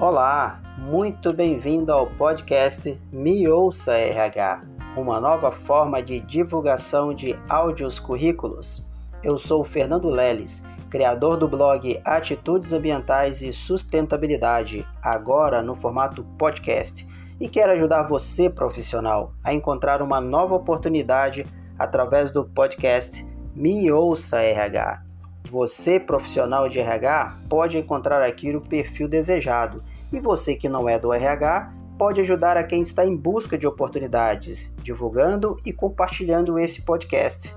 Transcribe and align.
Olá, 0.00 0.60
muito 0.76 1.32
bem-vindo 1.32 1.92
ao 1.92 2.06
podcast 2.06 2.96
Me 3.10 3.48
Ouça 3.48 3.94
RH, 3.94 4.62
uma 4.96 5.18
nova 5.18 5.50
forma 5.50 6.00
de 6.00 6.20
divulgação 6.20 7.12
de 7.12 7.36
áudios 7.48 7.98
currículos. 7.98 8.86
Eu 9.24 9.36
sou 9.36 9.64
Fernando 9.64 10.08
Leles, 10.08 10.62
criador 10.88 11.36
do 11.36 11.48
blog 11.48 12.00
Atitudes 12.04 12.72
Ambientais 12.72 13.42
e 13.42 13.52
Sustentabilidade, 13.52 14.86
agora 15.02 15.60
no 15.62 15.74
formato 15.74 16.22
podcast, 16.38 17.04
e 17.40 17.48
quero 17.48 17.72
ajudar 17.72 18.04
você, 18.04 18.48
profissional, 18.48 19.32
a 19.42 19.52
encontrar 19.52 20.00
uma 20.00 20.20
nova 20.20 20.54
oportunidade 20.54 21.44
através 21.76 22.30
do 22.30 22.44
podcast 22.44 23.26
Me 23.52 23.90
Ouça 23.90 24.40
RH. 24.40 25.07
Você, 25.50 25.98
profissional 25.98 26.68
de 26.68 26.78
RH, 26.78 27.38
pode 27.48 27.78
encontrar 27.78 28.22
aqui 28.22 28.54
o 28.54 28.60
perfil 28.60 29.08
desejado, 29.08 29.82
e 30.12 30.20
você 30.20 30.54
que 30.54 30.68
não 30.68 30.88
é 30.88 30.98
do 30.98 31.12
RH 31.12 31.72
pode 31.98 32.20
ajudar 32.20 32.56
a 32.56 32.62
quem 32.62 32.82
está 32.82 33.04
em 33.04 33.16
busca 33.16 33.58
de 33.58 33.66
oportunidades, 33.66 34.72
divulgando 34.82 35.58
e 35.66 35.72
compartilhando 35.72 36.58
esse 36.58 36.82
podcast. 36.82 37.52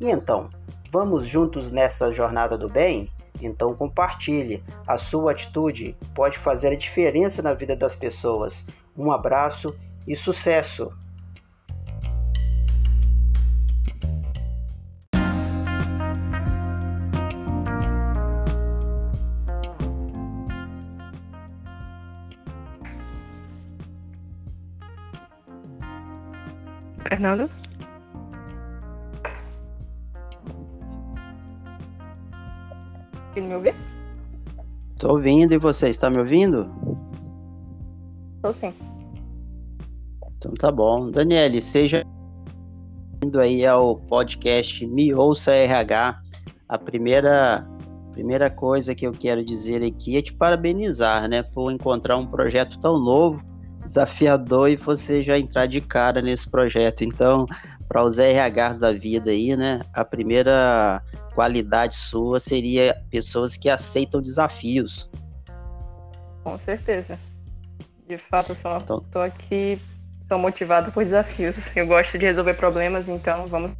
E 0.00 0.10
então, 0.10 0.50
vamos 0.92 1.26
juntos 1.26 1.72
nessa 1.72 2.12
jornada 2.12 2.58
do 2.58 2.68
bem? 2.68 3.10
Então 3.40 3.74
compartilhe. 3.74 4.62
A 4.86 4.98
sua 4.98 5.32
atitude 5.32 5.96
pode 6.14 6.38
fazer 6.38 6.68
a 6.68 6.76
diferença 6.76 7.40
na 7.40 7.54
vida 7.54 7.74
das 7.74 7.94
pessoas. 7.94 8.64
Um 8.96 9.10
abraço 9.10 9.74
e 10.06 10.14
sucesso! 10.14 10.92
Fernando? 27.02 27.50
me 33.40 33.54
ouvir? 33.54 33.74
Tô 34.98 35.12
ouvindo 35.12 35.54
e 35.54 35.58
você 35.58 35.88
está 35.88 36.10
me 36.10 36.18
ouvindo? 36.18 36.68
Tô 38.42 38.52
sim. 38.52 38.72
Então 40.36 40.52
tá 40.54 40.70
bom. 40.70 41.10
Daniele, 41.10 41.60
seja 41.60 42.04
bem-vindo 43.12 43.40
aí 43.40 43.64
ao 43.66 43.96
podcast 43.96 44.86
Me 44.86 45.14
Ouça 45.14 45.52
RH. 45.52 46.20
A 46.68 46.78
primeira, 46.78 47.66
primeira 48.12 48.50
coisa 48.50 48.94
que 48.94 49.06
eu 49.06 49.12
quero 49.12 49.44
dizer 49.44 49.82
aqui 49.82 50.16
é 50.16 50.22
te 50.22 50.32
parabenizar, 50.32 51.28
né, 51.28 51.42
por 51.42 51.70
encontrar 51.72 52.16
um 52.16 52.26
projeto 52.26 52.78
tão 52.80 52.98
novo, 52.98 53.42
desafiador 53.82 54.70
e 54.70 54.76
você 54.76 55.22
já 55.22 55.38
entrar 55.38 55.66
de 55.66 55.80
cara 55.80 56.20
nesse 56.20 56.48
projeto. 56.48 57.02
Então, 57.04 57.46
para 57.88 58.04
os 58.04 58.18
RHs 58.18 58.78
da 58.78 58.92
vida 58.92 59.30
aí, 59.30 59.56
né, 59.56 59.80
a 59.94 60.04
primeira 60.04 61.02
qualidade 61.34 61.96
sua 61.96 62.38
seria 62.38 63.00
pessoas 63.10 63.56
que 63.56 63.68
aceitam 63.68 64.20
desafios. 64.20 65.10
Com 66.42 66.58
certeza. 66.58 67.18
De 68.06 68.18
fato, 68.18 68.52
eu 68.52 68.56
sou 68.56 68.70
uma 68.70 68.80
então... 68.80 69.00
pessoa 69.00 69.30
que 69.30 69.78
sou 70.26 70.38
motivada 70.38 70.90
por 70.90 71.04
desafios. 71.04 71.56
Eu 71.74 71.86
gosto 71.86 72.18
de 72.18 72.24
resolver 72.26 72.54
problemas, 72.54 73.08
então 73.08 73.46
vamos 73.46 73.72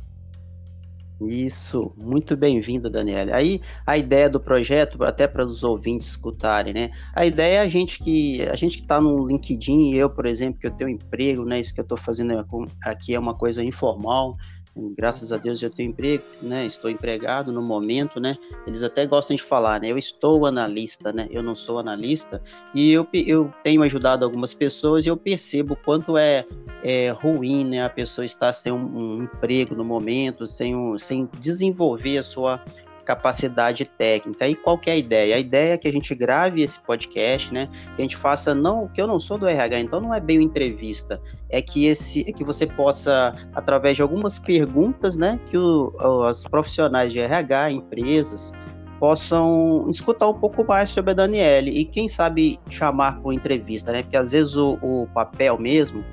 isso, 1.20 1.92
muito 1.96 2.36
bem-vindo, 2.36 2.88
Daniela. 2.88 3.34
Aí 3.34 3.60
a 3.84 3.98
ideia 3.98 4.30
do 4.30 4.38
projeto, 4.38 5.02
até 5.02 5.26
para 5.26 5.44
os 5.44 5.64
ouvintes 5.64 6.08
escutarem, 6.08 6.72
né? 6.72 6.90
A 7.12 7.26
ideia 7.26 7.56
é 7.56 7.60
a 7.60 7.68
gente 7.68 7.98
que 7.98 8.42
a 8.42 8.54
gente 8.54 8.76
que 8.76 8.82
está 8.82 9.00
no 9.00 9.26
LinkedIn, 9.26 9.94
eu, 9.94 10.08
por 10.08 10.26
exemplo, 10.26 10.60
que 10.60 10.66
eu 10.66 10.70
tenho 10.70 10.90
um 10.90 10.92
emprego, 10.92 11.44
né? 11.44 11.58
Isso 11.58 11.74
que 11.74 11.80
eu 11.80 11.82
estou 11.82 11.98
fazendo 11.98 12.46
aqui 12.82 13.14
é 13.14 13.18
uma 13.18 13.34
coisa 13.34 13.64
informal 13.64 14.36
graças 14.76 15.32
a 15.32 15.36
Deus 15.36 15.62
eu 15.62 15.70
tenho 15.70 15.90
emprego, 15.90 16.24
né? 16.42 16.66
Estou 16.66 16.90
empregado 16.90 17.52
no 17.52 17.62
momento, 17.62 18.20
né? 18.20 18.36
Eles 18.66 18.82
até 18.82 19.06
gostam 19.06 19.36
de 19.36 19.42
falar, 19.42 19.80
né? 19.80 19.90
Eu 19.90 19.98
estou 19.98 20.46
analista, 20.46 21.12
né? 21.12 21.28
Eu 21.30 21.42
não 21.42 21.54
sou 21.54 21.78
analista 21.78 22.42
e 22.74 22.92
eu, 22.92 23.06
eu 23.12 23.52
tenho 23.62 23.82
ajudado 23.82 24.24
algumas 24.24 24.54
pessoas 24.54 25.04
e 25.04 25.08
eu 25.08 25.16
percebo 25.16 25.76
quanto 25.76 26.16
é, 26.16 26.46
é 26.82 27.10
ruim, 27.10 27.64
né? 27.64 27.84
A 27.84 27.90
pessoa 27.90 28.24
estar 28.24 28.52
sem 28.52 28.72
um, 28.72 28.96
um 28.96 29.22
emprego 29.24 29.74
no 29.74 29.84
momento, 29.84 30.46
sem, 30.46 30.74
um, 30.74 30.98
sem 30.98 31.28
desenvolver 31.40 32.18
a 32.18 32.22
sua 32.22 32.62
capacidade 33.08 33.86
técnica. 33.86 34.46
E 34.46 34.54
qual 34.54 34.76
que 34.76 34.90
é 34.90 34.92
a 34.92 34.96
ideia? 34.96 35.36
A 35.36 35.38
ideia 35.38 35.72
é 35.72 35.78
que 35.78 35.88
a 35.88 35.92
gente 35.92 36.14
grave 36.14 36.60
esse 36.60 36.78
podcast, 36.78 37.54
né? 37.54 37.66
Que 37.96 38.02
a 38.02 38.04
gente 38.04 38.18
faça 38.18 38.54
não, 38.54 38.86
que 38.86 39.00
eu 39.00 39.06
não 39.06 39.18
sou 39.18 39.38
do 39.38 39.48
RH, 39.48 39.80
então 39.80 39.98
não 39.98 40.12
é 40.12 40.20
bem 40.20 40.36
uma 40.36 40.44
entrevista, 40.44 41.18
é 41.48 41.62
que 41.62 41.86
esse, 41.86 42.28
é 42.28 42.32
que 42.32 42.44
você 42.44 42.66
possa 42.66 43.34
através 43.54 43.96
de 43.96 44.02
algumas 44.02 44.36
perguntas, 44.38 45.16
né, 45.16 45.40
que 45.46 45.56
o, 45.56 45.94
os 46.28 46.42
profissionais 46.42 47.10
de 47.10 47.20
RH, 47.20 47.72
empresas 47.72 48.52
possam 49.00 49.86
escutar 49.88 50.28
um 50.28 50.34
pouco 50.34 50.62
mais 50.62 50.90
sobre 50.90 51.12
a 51.12 51.14
Daniele 51.14 51.70
e 51.70 51.86
quem 51.86 52.08
sabe 52.08 52.60
chamar 52.68 53.22
por 53.22 53.32
entrevista, 53.32 53.90
né? 53.90 54.02
Porque 54.02 54.18
às 54.18 54.32
vezes 54.32 54.54
o, 54.54 54.78
o 54.82 55.06
papel 55.14 55.56
mesmo 55.56 56.04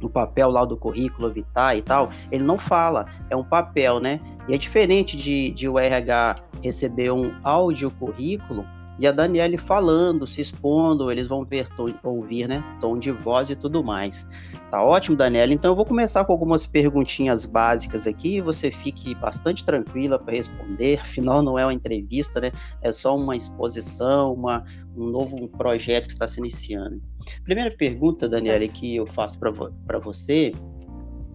no 0.00 0.08
papel 0.08 0.50
lá 0.50 0.64
do 0.64 0.76
currículo 0.76 1.32
vitae 1.32 1.78
e 1.78 1.82
tal, 1.82 2.10
ele 2.30 2.44
não 2.44 2.58
fala, 2.58 3.06
é 3.30 3.36
um 3.36 3.44
papel, 3.44 4.00
né? 4.00 4.20
E 4.48 4.54
é 4.54 4.58
diferente 4.58 5.16
de, 5.16 5.50
de 5.50 5.68
o 5.68 5.78
RH 5.78 6.36
receber 6.62 7.10
um 7.10 7.32
áudio 7.42 7.90
currículo 7.90 8.64
e 8.98 9.06
a 9.06 9.12
Daniele 9.12 9.56
falando, 9.56 10.26
se 10.26 10.40
expondo, 10.40 11.10
eles 11.10 11.26
vão 11.26 11.44
ver, 11.44 11.68
tom, 11.76 11.92
ouvir, 12.02 12.48
né, 12.48 12.62
tom 12.80 12.98
de 12.98 13.12
voz 13.12 13.48
e 13.48 13.56
tudo 13.56 13.82
mais. 13.84 14.26
Tá 14.70 14.82
ótimo, 14.82 15.16
Daniela. 15.16 15.52
Então 15.52 15.72
eu 15.72 15.76
vou 15.76 15.84
começar 15.84 16.24
com 16.24 16.32
algumas 16.32 16.66
perguntinhas 16.66 17.46
básicas 17.46 18.06
aqui 18.06 18.40
você 18.40 18.70
fique 18.70 19.14
bastante 19.14 19.64
tranquila 19.64 20.18
para 20.18 20.34
responder. 20.34 21.00
Afinal, 21.00 21.42
não 21.42 21.58
é 21.58 21.64
uma 21.64 21.72
entrevista, 21.72 22.40
né? 22.40 22.52
É 22.82 22.90
só 22.90 23.16
uma 23.16 23.36
exposição, 23.36 24.34
uma, 24.34 24.64
um 24.96 25.06
novo 25.06 25.48
projeto 25.48 26.06
que 26.06 26.12
está 26.12 26.26
se 26.26 26.40
iniciando. 26.40 27.00
Primeira 27.44 27.70
pergunta, 27.70 28.28
Daniela, 28.28 28.66
que 28.68 28.96
eu 28.96 29.06
faço 29.06 29.38
para 29.38 29.98
você 29.98 30.52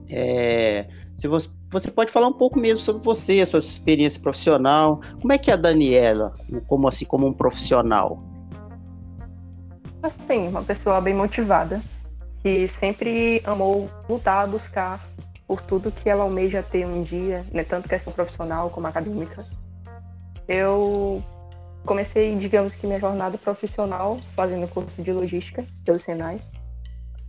é 0.10 0.88
se 1.18 1.28
você, 1.28 1.50
você 1.74 1.90
pode 1.90 2.12
falar 2.12 2.28
um 2.28 2.34
pouco 2.34 2.60
mesmo 2.60 2.82
sobre 2.82 3.04
você, 3.04 3.42
a 3.42 3.46
sua 3.46 3.60
experiência 3.60 4.22
profissional. 4.22 5.02
Como 5.20 5.34
é 5.34 5.38
que 5.38 5.50
é 5.50 5.56
a 5.56 5.58
Daniela, 5.58 6.34
como 6.68 6.88
assim, 6.88 7.04
como 7.04 7.28
um 7.28 7.34
profissional? 7.34 8.24
Assim, 10.02 10.48
uma 10.50 10.62
pessoa 10.62 11.02
bem 11.02 11.16
motivada, 11.16 11.82
que 12.42 12.68
sempre 12.68 13.42
amou 13.44 13.90
lutar, 14.08 14.48
buscar 14.48 15.04
por 15.48 15.62
tudo 15.62 15.92
que 15.92 16.10
ela 16.10 16.24
almeja 16.24 16.62
ter 16.62 16.86
um 16.86 17.02
dia, 17.02 17.44
né, 17.52 17.64
tanto 17.64 17.90
questão 17.90 18.14
profissional 18.14 18.70
como 18.70 18.88
acadêmica. 18.88 19.46
Eu 20.48 21.24
comecei, 21.86 22.36
digamos 22.36 22.76
que 22.76 22.86
minha 22.86 23.00
jornada 23.00 23.38
profissional 23.38 24.18
fazendo 24.36 24.68
curso 24.68 25.02
de 25.02 25.12
logística 25.12 25.66
pelo 25.84 26.00
Senai 26.00 26.40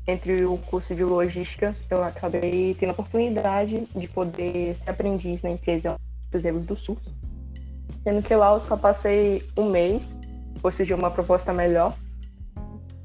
entre 0.07 0.45
o 0.45 0.59
curso 0.59 0.95
de 0.95 1.03
logística, 1.03 1.75
eu 1.91 2.03
acabei 2.05 2.77
tendo 2.79 2.91
a 2.91 2.93
oportunidade 2.93 3.89
de 3.95 4.09
poder 4.09 4.75
ser 4.77 4.91
aprendiz 4.91 5.43
na 5.43 5.51
empresa 5.51 5.97
Cruzeiro 6.31 6.61
do 6.61 6.77
Sul, 6.77 6.99
sendo 8.03 8.23
que 8.23 8.35
lá 8.35 8.53
eu 8.55 8.61
só 8.63 8.77
passei 8.77 9.43
um 9.57 9.71
mês, 9.71 10.07
ou 10.63 10.71
seja, 10.71 10.95
uma 10.95 11.11
proposta 11.11 11.53
melhor. 11.53 11.95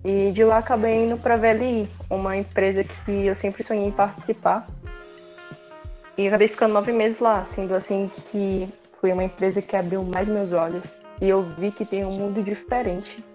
E 0.04 0.32
de 0.32 0.44
lá 0.44 0.58
acabei 0.58 1.06
indo 1.06 1.18
para 1.18 1.36
a 1.36 1.38
VLI, 1.38 1.90
uma 2.10 2.36
empresa 2.36 2.84
que 2.84 3.12
eu 3.26 3.36
sempre 3.36 3.64
sonhei 3.64 3.86
em 3.86 3.92
participar. 3.92 4.68
E 6.18 6.28
acabei 6.28 6.48
ficando 6.48 6.74
nove 6.74 6.92
meses 6.92 7.20
lá, 7.20 7.46
sendo 7.46 7.76
assim 7.76 8.10
que 8.32 8.68
foi 9.00 9.14
uma 9.14 9.24
empresa 9.24 9.62
que 9.62 9.76
abriu 9.76 10.04
mais 10.04 10.28
meus 10.28 10.54
olhos. 10.54 10.86
E 11.22 11.30
eu 11.30 11.44
vi 11.44 11.72
que 11.72 11.86
tem 11.86 12.06
um 12.06 12.12
mundo 12.12 12.42
diferente 12.42 13.29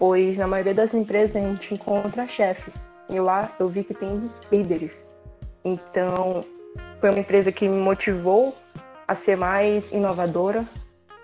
pois 0.00 0.38
na 0.38 0.46
maioria 0.46 0.72
das 0.72 0.94
empresas 0.94 1.36
a 1.36 1.46
gente 1.46 1.74
encontra 1.74 2.26
chefes 2.26 2.72
e 3.10 3.20
lá 3.20 3.52
eu 3.60 3.68
vi 3.68 3.84
que 3.84 3.92
tem 3.92 4.10
os 4.10 4.32
líderes. 4.50 5.06
Então, 5.62 6.40
foi 6.98 7.10
uma 7.10 7.18
empresa 7.18 7.52
que 7.52 7.68
me 7.68 7.78
motivou 7.78 8.56
a 9.06 9.14
ser 9.14 9.36
mais 9.36 9.92
inovadora, 9.92 10.64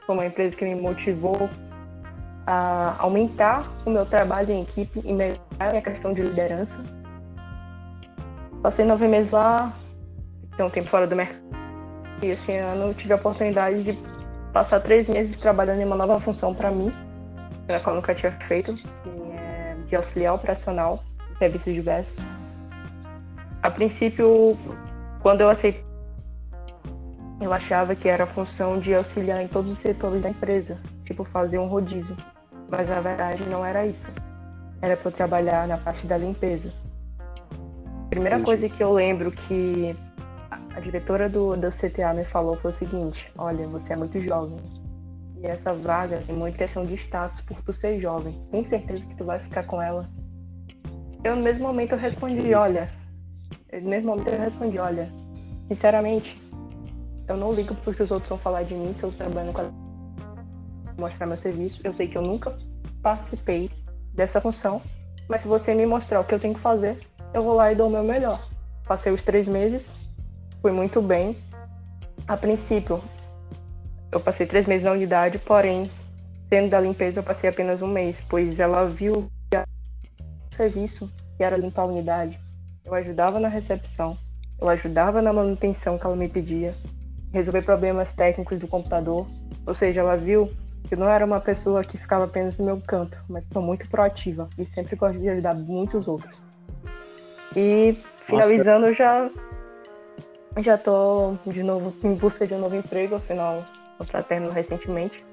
foi 0.05 0.14
uma 0.14 0.26
empresa 0.26 0.55
que 0.55 0.64
me 0.64 0.75
motivou 0.75 1.49
a 2.46 2.96
aumentar 2.99 3.67
o 3.87 3.90
meu 3.90 4.05
trabalho 4.05 4.52
em 4.52 4.62
equipe 4.62 5.00
e 5.02 5.12
melhorar 5.12 5.40
a 5.58 5.69
minha 5.69 5.82
questão 5.82 6.12
de 6.12 6.20
liderança. 6.20 6.78
Passei 8.62 8.84
nove 8.84 9.08
meses 9.08 9.31
lá, 9.31 9.73
então 10.52 10.67
um 10.67 10.70
tempo 10.70 10.88
fora 10.88 11.06
do 11.06 11.17
mercado, 11.17 11.40
e 12.23 12.26
esse 12.26 12.52
ano 12.52 12.93
tive 12.93 13.14
a 13.14 13.17
oportunidade 13.17 13.82
de 13.82 13.99
passar 14.52 14.81
três 14.81 15.08
meses 15.08 15.37
trabalhando 15.38 15.81
em 15.81 15.84
uma 15.84 15.96
nova 15.96 16.20
função 16.20 16.52
para 16.52 16.70
mim, 16.70 16.93
na 17.69 17.81
qual 17.81 17.97
eu 17.97 18.01
nunca 18.01 18.15
tinha 18.15 18.33
feito, 18.33 18.75
que 18.75 19.09
é 19.33 19.77
de 19.89 19.97
auxiliar 19.97 20.35
operacional 20.35 21.03
de 21.33 21.39
serviços 21.39 21.75
diversos. 21.75 22.17
A 23.63 23.71
princípio, 23.71 24.57
quando 25.21 25.41
eu 25.41 25.51
aceitei, 25.51 25.85
eu 27.41 27.53
achava 27.53 27.95
que 27.95 28.09
era 28.09 28.25
a 28.25 28.27
função 28.27 28.79
de 28.79 28.95
auxiliar 28.95 29.43
em 29.43 29.49
todos 29.49 29.71
os 29.71 29.79
setores 29.79 30.23
da 30.23 30.31
empresa, 30.31 30.79
tipo 31.05 31.25
fazer 31.25 31.59
um 31.59 31.67
rodízio. 31.67 32.17
mas 32.69 32.89
na 32.89 33.01
verdade 33.01 33.49
não 33.49 33.65
era 33.65 33.87
isso. 33.87 34.09
Era 34.81 34.97
para 34.97 35.09
eu 35.09 35.12
trabalhar 35.12 35.69
na 35.69 35.77
parte 35.77 36.07
da 36.07 36.17
limpeza. 36.17 36.73
A 37.21 38.09
primeira 38.09 38.37
Entendi. 38.37 38.45
coisa 38.45 38.69
que 38.69 38.83
eu 38.83 38.93
lembro 38.93 39.31
que 39.31 39.97
a 40.75 40.81
diretora 40.81 41.29
do, 41.29 41.57
do 41.57 41.71
CTA 41.71 42.12
me 42.15 42.25
falou 42.25 42.57
foi 42.57 42.71
o 42.71 42.75
seguinte: 42.75 43.31
olha, 43.37 43.67
você 43.67 43.93
é 43.93 43.97
muito 43.97 44.21
jovem. 44.21 44.59
E 45.47 45.49
essa 45.49 45.73
vaga 45.73 46.25
tem 46.27 46.35
muita 46.35 46.59
questão 46.59 46.85
de 46.85 46.95
status 46.95 47.41
por 47.43 47.63
tu 47.63 47.73
ser 47.73 48.01
jovem. 48.01 48.35
Tem 48.51 48.65
certeza 48.65 49.05
que 49.05 49.15
tu 49.15 49.25
vai 49.25 49.39
ficar 49.39 49.63
com 49.63 49.81
ela? 49.81 50.11
Eu, 51.23 51.37
no 51.37 51.43
mesmo 51.43 51.69
momento, 51.69 51.93
eu 51.93 51.99
respondi: 51.99 52.53
olha. 52.53 52.91
No 53.73 53.89
mesmo 53.89 54.11
momento, 54.11 54.29
eu 54.29 54.41
respondi: 54.41 54.77
olha, 54.77 55.09
sinceramente, 55.69 56.37
eu 57.29 57.37
não 57.37 57.53
ligo 57.53 57.77
porque 57.77 58.03
os 58.03 58.11
outros 58.11 58.29
vão 58.29 58.39
falar 58.39 58.65
de 58.65 58.75
mim 58.75 58.93
se 58.93 59.05
eu 59.05 59.13
trabalho 59.13 59.53
com 59.53 59.61
a... 59.61 59.71
mostrar 60.99 61.29
meu 61.29 61.37
serviço. 61.37 61.81
Eu 61.85 61.95
sei 61.95 62.09
que 62.09 62.19
eu 62.19 62.23
nunca 62.23 62.59
participei 63.01 63.71
dessa 64.15 64.41
função, 64.41 64.83
mas 65.29 65.43
se 65.43 65.47
você 65.47 65.73
me 65.75 65.87
mostrar 65.87 66.19
o 66.19 66.25
que 66.25 66.35
eu 66.35 66.41
tenho 66.41 66.55
que 66.55 66.61
fazer, 66.61 66.99
eu 67.33 67.45
vou 67.45 67.55
lá 67.55 67.71
e 67.71 67.77
dou 67.77 67.87
o 67.87 67.91
meu 67.91 68.03
melhor. 68.03 68.45
Passei 68.85 69.13
os 69.13 69.23
três 69.23 69.47
meses, 69.47 69.97
fui 70.61 70.73
muito 70.73 71.01
bem. 71.01 71.37
A 72.27 72.37
princípio, 72.37 73.01
eu 74.17 74.21
passei 74.21 74.47
três 74.47 74.67
meses 74.67 74.83
na 74.83 74.93
unidade, 74.93 75.39
porém, 75.39 75.91
sendo 76.49 76.71
da 76.71 76.81
limpeza, 76.81 77.21
eu 77.21 77.23
passei 77.23 77.51
apenas 77.51 77.83
um 77.83 77.87
mês, 77.87 78.23
pois 78.29 78.59
ela 78.59 78.87
viu 78.87 79.31
que 79.51 79.57
o 79.57 80.57
serviço 80.57 81.11
que 81.37 81.45
era 81.45 81.57
limpar 81.57 81.83
a 81.83 81.87
unidade, 81.87 82.41
eu 82.85 82.95
ajudava 82.95 83.39
na 83.39 83.49
recepção, 83.49 84.17
eu 84.59 84.69
ajudava 84.71 85.21
na 85.21 85.33
manutenção 85.33 85.99
que 85.99 86.07
ela 86.07 86.17
me 86.17 86.29
pedia, 86.29 86.75
resolver 87.31 87.61
problemas 87.63 88.13
técnicos 88.15 88.59
do 88.59 88.67
computador, 88.67 89.27
ou 89.67 89.75
seja, 89.75 90.01
ela 90.01 90.17
viu 90.17 90.51
que 90.89 90.95
eu 90.95 90.99
não 90.99 91.09
era 91.09 91.25
uma 91.25 91.41
pessoa 91.41 91.85
que 91.85 91.99
ficava 91.99 92.25
apenas 92.25 92.57
no 92.57 92.65
meu 92.65 92.81
canto, 92.81 93.19
mas 93.29 93.45
sou 93.47 93.61
muito 93.61 93.87
proativa 93.91 94.49
e 94.57 94.65
sempre 94.65 94.97
gosto 94.97 95.19
de 95.19 95.29
ajudar 95.29 95.55
muitos 95.55 96.09
outros. 96.09 96.35
E 97.55 97.99
finalizando, 98.25 98.87
Nossa. 98.87 98.95
já 98.95 99.31
já 100.59 100.79
tô 100.79 101.35
de 101.47 101.62
novo 101.62 101.93
em 102.03 102.15
busca 102.15 102.47
de 102.47 102.55
um 102.55 102.59
novo 102.59 102.77
emprego, 102.77 103.17
afinal 103.17 103.62
eu 103.99 104.23
término 104.23 104.53
recentemente. 104.53 105.25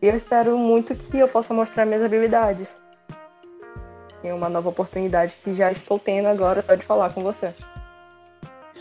E 0.00 0.06
eu 0.06 0.16
espero 0.16 0.58
muito 0.58 0.94
que 0.94 1.18
eu 1.18 1.28
possa 1.28 1.54
mostrar 1.54 1.86
minhas 1.86 2.02
habilidades. 2.02 2.68
E 4.22 4.30
uma 4.30 4.48
nova 4.48 4.68
oportunidade 4.68 5.34
que 5.42 5.54
já 5.54 5.72
estou 5.72 5.98
tendo 5.98 6.26
agora 6.28 6.62
só 6.62 6.74
de 6.74 6.84
falar 6.84 7.12
com 7.12 7.22
você. 7.22 7.54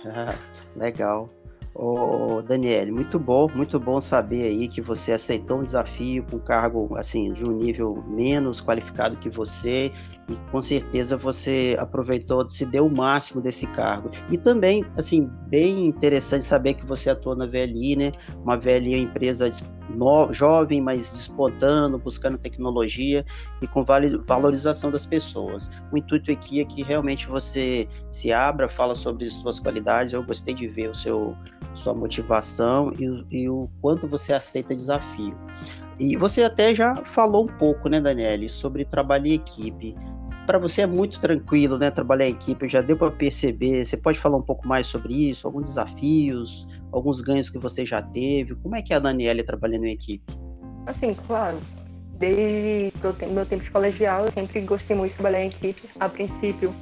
Legal. 0.75 1.29
Ô, 1.75 2.41
Daniele, 2.41 2.91
muito 2.91 3.17
bom, 3.17 3.47
muito 3.53 3.79
bom 3.79 3.99
saber 3.99 4.43
aí 4.43 4.67
que 4.67 4.79
você 4.79 5.11
aceitou 5.13 5.57
um 5.57 5.63
desafio 5.63 6.23
com 6.29 6.35
um 6.35 6.39
cargo 6.39 6.95
assim 6.97 7.33
de 7.33 7.43
um 7.43 7.51
nível 7.51 8.03
menos 8.07 8.61
qualificado 8.61 9.17
que 9.17 9.29
você 9.29 9.91
e 10.29 10.35
com 10.51 10.61
certeza 10.61 11.17
você 11.17 11.75
aproveitou, 11.79 12.49
se 12.49 12.65
deu 12.65 12.85
o 12.85 12.95
máximo 12.95 13.41
desse 13.41 13.67
cargo. 13.67 14.09
E 14.29 14.37
também, 14.37 14.85
assim, 14.97 15.29
bem 15.47 15.87
interessante 15.87 16.45
saber 16.45 16.75
que 16.75 16.85
você 16.85 17.09
atua 17.09 17.35
na 17.35 17.45
VLI, 17.45 17.95
né? 17.95 18.11
Uma 18.43 18.57
VLI 18.57 18.93
é 18.93 18.97
uma 18.97 19.03
empresa 19.09 19.51
no, 19.89 20.31
jovem, 20.31 20.81
mas 20.81 21.11
despontando, 21.11 21.97
buscando 21.97 22.37
tecnologia 22.37 23.25
e 23.61 23.67
com 23.67 23.83
valorização 24.25 24.91
das 24.91 25.05
pessoas. 25.05 25.69
O 25.91 25.97
intuito 25.97 26.31
aqui 26.31 26.61
é 26.61 26.65
que 26.65 26.83
realmente 26.83 27.27
você 27.27 27.87
se 28.11 28.31
abra, 28.31 28.69
fala 28.69 28.95
sobre 28.95 29.29
suas 29.29 29.59
qualidades. 29.59 30.13
Eu 30.13 30.23
gostei 30.23 30.53
de 30.53 30.67
ver 30.67 30.89
o 30.89 30.95
seu 30.95 31.35
sua 31.73 31.93
motivação 31.93 32.93
e, 32.99 33.25
e 33.31 33.49
o 33.49 33.67
quanto 33.81 34.07
você 34.07 34.31
aceita 34.31 34.75
desafio. 34.75 35.35
E 35.99 36.15
você 36.17 36.43
até 36.43 36.73
já 36.73 37.03
falou 37.05 37.45
um 37.45 37.57
pouco, 37.57 37.87
né, 37.87 38.01
Daniele, 38.01 38.49
sobre 38.49 38.85
trabalho 38.85 39.27
em 39.27 39.33
equipe. 39.33 39.95
Para 40.45 40.57
você 40.57 40.81
é 40.81 40.85
muito 40.85 41.21
tranquilo, 41.21 41.77
né, 41.77 41.89
trabalhar 41.89 42.27
em 42.27 42.33
equipe, 42.33 42.67
já 42.67 42.81
deu 42.81 42.97
para 42.97 43.09
perceber. 43.09 43.85
Você 43.85 43.95
pode 43.95 44.19
falar 44.19 44.37
um 44.37 44.41
pouco 44.41 44.67
mais 44.67 44.87
sobre 44.87 45.29
isso, 45.29 45.47
alguns 45.47 45.69
desafios, 45.69 46.67
alguns 46.91 47.21
ganhos 47.21 47.49
que 47.49 47.57
você 47.57 47.85
já 47.85 48.01
teve. 48.01 48.53
Como 48.55 48.75
é 48.75 48.81
que 48.81 48.91
é 48.91 48.97
a 48.97 48.99
Daniele 48.99 49.41
trabalhando 49.41 49.85
em 49.85 49.93
equipe? 49.93 50.23
Assim, 50.85 51.13
claro. 51.27 51.57
Desde 52.19 52.91
meu 53.31 53.45
tempo 53.45 53.63
de 53.63 53.71
colegial, 53.71 54.25
eu 54.25 54.31
sempre 54.33 54.59
gostei 54.61 54.95
muito 54.95 55.11
de 55.11 55.15
trabalhar 55.15 55.45
em 55.45 55.47
equipe. 55.47 55.87
A 55.97 56.09
princípio, 56.09 56.73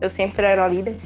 eu 0.00 0.08
sempre 0.08 0.46
era 0.46 0.68
líder. 0.68 0.96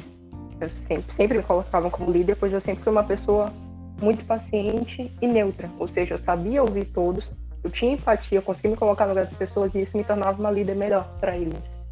Eu 0.61 0.69
sempre, 0.69 1.13
sempre 1.15 1.37
me 1.37 1.43
colocavam 1.43 1.89
como 1.89 2.11
líder, 2.11 2.35
pois 2.35 2.53
eu 2.53 2.61
sempre 2.61 2.83
fui 2.83 2.91
uma 2.91 3.03
pessoa 3.03 3.51
muito 3.99 4.23
paciente 4.25 5.11
e 5.19 5.27
neutra. 5.27 5.67
Ou 5.79 5.87
seja, 5.87 6.13
eu 6.13 6.19
sabia 6.19 6.61
ouvir 6.61 6.85
todos, 6.85 7.31
eu 7.63 7.71
tinha 7.71 7.93
empatia, 7.93 8.37
eu 8.37 8.41
conseguia 8.43 8.71
me 8.71 8.77
colocar 8.77 9.05
no 9.05 9.11
lugar 9.11 9.25
das 9.25 9.35
pessoas 9.35 9.73
e 9.73 9.81
isso 9.81 9.97
me 9.97 10.03
tornava 10.03 10.39
uma 10.39 10.51
líder 10.51 10.75
melhor 10.75 11.07
para 11.19 11.35
eles. 11.35 11.82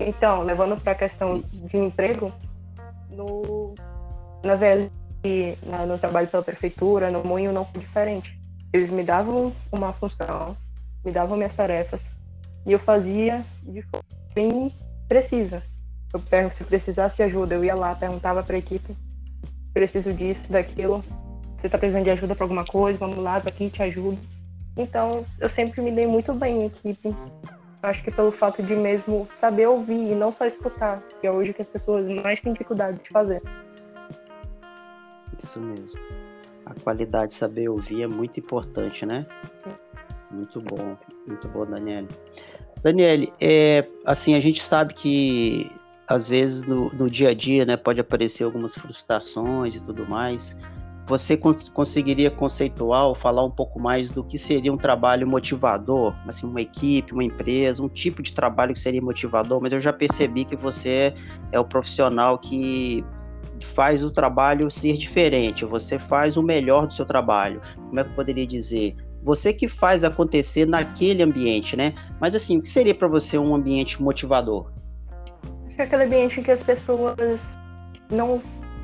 Então, 0.00 0.42
levando 0.42 0.80
para 0.80 0.92
a 0.92 0.96
questão 0.96 1.40
de 1.40 1.76
emprego, 1.76 2.32
no, 3.10 3.74
na 4.44 4.54
VL, 4.54 4.90
na, 5.64 5.86
no 5.86 5.98
trabalho 5.98 6.28
pela 6.28 6.42
prefeitura, 6.42 7.10
no 7.10 7.24
Moinho 7.24 7.52
não 7.52 7.64
foi 7.64 7.80
diferente. 7.80 8.38
Eles 8.72 8.90
me 8.90 9.02
davam 9.02 9.52
uma 9.72 9.92
função, 9.92 10.56
me 11.04 11.10
davam 11.10 11.36
minhas 11.36 11.56
tarefas 11.56 12.02
e 12.66 12.72
eu 12.72 12.78
fazia 12.78 13.44
de 13.62 13.82
forma 13.82 14.04
bem 14.34 14.72
precisa. 15.08 15.62
Eu 16.12 16.50
se 16.50 16.64
precisasse 16.64 17.16
de 17.16 17.22
ajuda, 17.22 17.54
eu 17.54 17.64
ia 17.64 17.74
lá, 17.74 17.94
perguntava 17.94 18.42
para 18.42 18.56
a 18.56 18.58
equipe, 18.58 18.96
preciso 19.74 20.12
disso, 20.12 20.40
daquilo, 20.50 21.04
você 21.58 21.66
está 21.66 21.76
precisando 21.76 22.04
de 22.04 22.10
ajuda 22.10 22.34
para 22.34 22.44
alguma 22.44 22.64
coisa, 22.64 22.98
vamos 22.98 23.18
lá, 23.18 23.40
tô 23.40 23.48
aqui, 23.48 23.68
te 23.68 23.82
ajudo. 23.82 24.18
Então, 24.76 25.26
eu 25.40 25.50
sempre 25.50 25.82
me 25.82 25.90
dei 25.90 26.06
muito 26.06 26.32
bem 26.32 26.62
em 26.62 26.66
equipe. 26.66 27.14
Acho 27.82 28.02
que 28.02 28.10
pelo 28.10 28.32
fato 28.32 28.62
de 28.62 28.74
mesmo 28.74 29.28
saber 29.40 29.66
ouvir 29.66 30.12
e 30.12 30.14
não 30.14 30.32
só 30.32 30.46
escutar, 30.46 31.00
que 31.20 31.26
é 31.26 31.30
hoje 31.30 31.52
que 31.52 31.62
as 31.62 31.68
pessoas 31.68 32.06
mais 32.22 32.40
têm 32.40 32.52
dificuldade 32.52 33.00
de 33.02 33.08
fazer. 33.08 33.40
Isso 35.38 35.60
mesmo. 35.60 36.00
A 36.66 36.74
qualidade 36.80 37.32
de 37.32 37.38
saber 37.38 37.68
ouvir 37.68 38.02
é 38.02 38.06
muito 38.06 38.40
importante, 38.40 39.06
né? 39.06 39.24
Muito 40.30 40.60
bom, 40.60 40.96
muito 41.26 41.48
bom, 41.48 41.64
Daniele. 41.64 42.08
Daniele, 42.82 43.32
é, 43.40 43.86
assim, 44.04 44.34
a 44.34 44.40
gente 44.40 44.62
sabe 44.62 44.94
que 44.94 45.70
às 46.06 46.28
vezes 46.28 46.62
no, 46.62 46.92
no 46.94 47.08
dia 47.08 47.30
a 47.30 47.34
dia, 47.34 47.64
né, 47.64 47.76
pode 47.76 48.00
aparecer 48.00 48.42
algumas 48.42 48.74
frustrações 48.74 49.74
e 49.74 49.80
tudo 49.80 50.06
mais 50.08 50.56
você 51.08 51.38
cons 51.38 51.70
conseguiria 51.70 52.30
conceituar 52.30 53.06
ou 53.06 53.14
falar 53.14 53.42
um 53.42 53.50
pouco 53.50 53.80
mais 53.80 54.10
do 54.10 54.22
que 54.22 54.36
seria 54.36 54.70
um 54.70 54.76
trabalho 54.76 55.26
motivador, 55.26 56.14
assim, 56.26 56.46
uma 56.46 56.60
equipe, 56.60 57.14
uma 57.14 57.24
empresa, 57.24 57.82
um 57.82 57.88
tipo 57.88 58.22
de 58.22 58.34
trabalho 58.34 58.74
que 58.74 58.80
seria 58.80 59.00
motivador, 59.00 59.58
mas 59.60 59.72
eu 59.72 59.80
já 59.80 59.92
percebi 59.92 60.44
que 60.44 60.54
você 60.54 61.14
é 61.50 61.58
o 61.58 61.64
profissional 61.64 62.38
que 62.38 63.02
faz 63.74 64.04
o 64.04 64.10
trabalho 64.10 64.70
ser 64.70 64.98
diferente, 64.98 65.64
você 65.64 65.98
faz 65.98 66.36
o 66.36 66.42
melhor 66.42 66.86
do 66.86 66.92
seu 66.92 67.06
trabalho. 67.06 67.62
Como 67.74 67.98
é 67.98 68.04
que 68.04 68.10
eu 68.10 68.14
poderia 68.14 68.46
dizer? 68.46 68.94
Você 69.22 69.52
que 69.52 69.66
faz 69.66 70.04
acontecer 70.04 70.66
naquele 70.66 71.22
ambiente, 71.22 71.74
né? 71.74 71.94
Mas 72.20 72.34
assim, 72.34 72.58
o 72.58 72.62
que 72.62 72.68
seria 72.68 72.94
para 72.94 73.08
você 73.08 73.38
um 73.38 73.54
ambiente 73.54 74.00
motivador? 74.00 74.70
Acho 75.66 75.76
que 75.76 75.82
aquele 75.82 76.04
ambiente 76.04 76.38
em 76.38 76.42
que 76.42 76.50
as 76.50 76.62
pessoas 76.62 77.40
não 78.10 78.42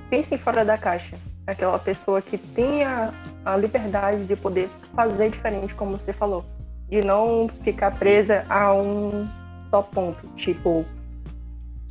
pensem 0.08 0.38
fora 0.38 0.64
da 0.64 0.78
caixa 0.78 1.16
aquela 1.46 1.78
pessoa 1.78 2.22
que 2.22 2.38
tenha 2.38 3.12
a 3.44 3.56
liberdade 3.56 4.24
de 4.24 4.36
poder 4.36 4.68
fazer 4.94 5.30
diferente, 5.30 5.74
como 5.74 5.98
você 5.98 6.12
falou, 6.12 6.44
de 6.88 7.02
não 7.02 7.48
ficar 7.62 7.98
presa 7.98 8.44
a 8.48 8.72
um 8.72 9.28
só 9.70 9.82
ponto, 9.82 10.26
tipo, 10.36 10.84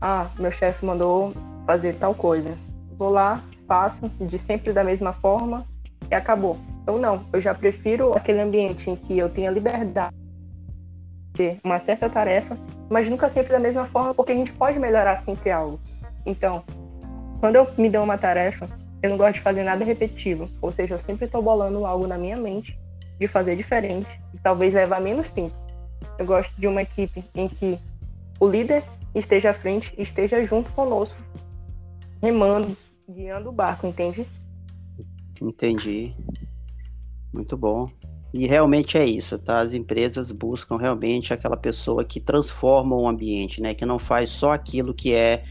ah, 0.01 0.27
meu 0.39 0.51
chefe 0.51 0.85
mandou 0.85 1.33
fazer 1.65 1.93
tal 1.95 2.15
coisa, 2.15 2.57
vou 2.97 3.09
lá, 3.09 3.41
faço 3.67 4.09
de 4.19 4.39
sempre 4.39 4.73
da 4.73 4.83
mesma 4.83 5.13
forma 5.13 5.65
e 6.09 6.15
acabou. 6.15 6.57
Então 6.81 6.97
não, 6.97 7.25
eu 7.31 7.41
já 7.41 7.53
prefiro 7.53 8.15
aquele 8.15 8.41
ambiente 8.41 8.89
em 8.89 8.95
que 8.95 9.17
eu 9.17 9.29
tenha 9.29 9.51
liberdade 9.51 10.15
de 11.33 11.57
uma 11.63 11.79
certa 11.79 12.09
tarefa, 12.09 12.57
mas 12.89 13.09
nunca 13.09 13.29
sempre 13.29 13.51
da 13.51 13.59
mesma 13.59 13.85
forma, 13.85 14.13
porque 14.13 14.31
a 14.31 14.35
gente 14.35 14.51
pode 14.51 14.77
melhorar 14.79 15.19
sempre 15.21 15.49
algo. 15.49 15.79
Então, 16.25 16.63
quando 17.39 17.55
eu 17.55 17.67
me 17.77 17.89
dou 17.89 18.03
uma 18.03 18.17
tarefa, 18.17 18.69
eu 19.03 19.09
não 19.09 19.17
gosto 19.17 19.33
de 19.33 19.41
fazer 19.41 19.63
nada 19.63 19.83
repetitivo, 19.83 20.49
ou 20.61 20.71
seja, 20.71 20.95
eu 20.95 20.99
sempre 20.99 21.25
estou 21.25 21.41
bolando 21.41 21.85
algo 21.85 22.07
na 22.07 22.17
minha 22.17 22.37
mente 22.37 22.79
de 23.19 23.27
fazer 23.27 23.57
diferente 23.57 24.07
e 24.33 24.37
talvez 24.39 24.73
levar 24.73 25.01
menos 25.01 25.29
tempo. 25.29 25.53
Eu 26.17 26.25
gosto 26.25 26.53
de 26.57 26.65
uma 26.65 26.81
equipe 26.81 27.21
em 27.35 27.49
que 27.49 27.77
o 28.39 28.47
líder 28.47 28.81
esteja 29.13 29.51
à 29.51 29.53
frente 29.53 29.93
esteja 29.97 30.43
junto 30.45 30.71
conosco, 30.71 31.17
remando, 32.21 32.77
guiando 33.09 33.49
o 33.49 33.51
barco, 33.51 33.85
entende? 33.85 34.25
Entendi. 35.41 36.15
Muito 37.33 37.57
bom. 37.57 37.89
E 38.33 38.47
realmente 38.47 38.97
é 38.97 39.05
isso, 39.05 39.37
tá? 39.37 39.59
As 39.59 39.73
empresas 39.73 40.31
buscam 40.31 40.77
realmente 40.77 41.33
aquela 41.33 41.57
pessoa 41.57 42.05
que 42.05 42.21
transforma 42.21 42.95
o 42.95 43.07
ambiente, 43.07 43.61
né? 43.61 43.73
Que 43.73 43.85
não 43.85 43.99
faz 43.99 44.29
só 44.29 44.53
aquilo 44.53 44.93
que 44.93 45.13
é 45.13 45.43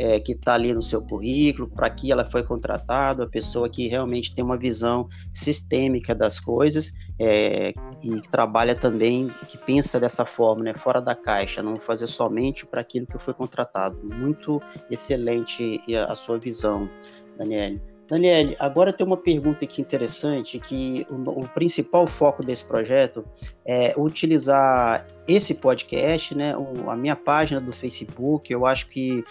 é, 0.00 0.18
que 0.18 0.32
está 0.32 0.54
ali 0.54 0.72
no 0.72 0.80
seu 0.80 1.02
currículo, 1.02 1.68
para 1.68 1.90
que 1.90 2.10
ela 2.10 2.24
foi 2.24 2.42
contratada, 2.42 3.24
a 3.24 3.28
pessoa 3.28 3.68
que 3.68 3.86
realmente 3.86 4.34
tem 4.34 4.42
uma 4.42 4.56
visão 4.56 5.06
sistêmica 5.30 6.14
das 6.14 6.40
coisas 6.40 6.94
é, 7.18 7.74
e 8.02 8.20
que 8.22 8.30
trabalha 8.30 8.74
também, 8.74 9.30
que 9.46 9.58
pensa 9.58 10.00
dessa 10.00 10.24
forma, 10.24 10.64
né, 10.64 10.72
fora 10.74 11.02
da 11.02 11.14
caixa, 11.14 11.62
não 11.62 11.76
fazer 11.76 12.06
somente 12.06 12.64
para 12.64 12.80
aquilo 12.80 13.06
que 13.06 13.18
foi 13.18 13.34
contratado. 13.34 13.98
Muito 14.02 14.62
excelente 14.90 15.78
a 16.08 16.14
sua 16.14 16.38
visão, 16.38 16.88
Daniele. 17.36 17.78
Daniele, 18.08 18.56
agora 18.58 18.92
tem 18.92 19.06
uma 19.06 19.18
pergunta 19.18 19.66
aqui 19.66 19.82
interessante, 19.82 20.58
que 20.58 21.06
o, 21.10 21.42
o, 21.42 21.48
principal 21.48 22.06
foco 22.06 22.44
desse 22.44 22.64
projeto 22.64 23.24
é 23.64 23.94
utilizar 23.96 25.06
esse 25.28 25.54
podcast, 25.54 26.34
né, 26.34 26.54
a 26.88 26.96
minha 26.96 27.14
página 27.14 27.60
do 27.60 27.72
Facebook, 27.72 28.52
eu 28.52 28.66
acho 28.66 28.88
que, 28.88 29.22